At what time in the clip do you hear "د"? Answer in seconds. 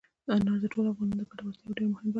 0.61-0.65, 1.19-1.21